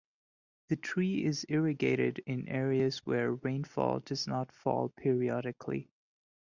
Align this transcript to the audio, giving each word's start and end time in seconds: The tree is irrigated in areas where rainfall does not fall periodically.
The 0.69 0.77
tree 0.77 1.23
is 1.23 1.45
irrigated 1.47 2.23
in 2.25 2.47
areas 2.49 3.05
where 3.05 3.33
rainfall 3.33 3.99
does 3.99 4.25
not 4.25 4.51
fall 4.51 4.89
periodically. 4.89 5.91